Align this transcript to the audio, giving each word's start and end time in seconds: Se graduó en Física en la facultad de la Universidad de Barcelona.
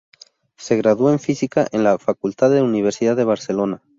Se 0.57 0.77
graduó 0.77 1.11
en 1.11 1.19
Física 1.19 1.67
en 1.71 1.83
la 1.83 1.99
facultad 1.99 2.49
de 2.49 2.55
la 2.55 2.63
Universidad 2.63 3.15
de 3.15 3.23
Barcelona. 3.23 3.83